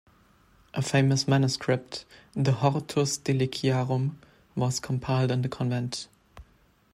[0.73, 4.15] A famous manuscript, the "Hortus Deliciarum",
[4.55, 6.07] was compiled in the convent.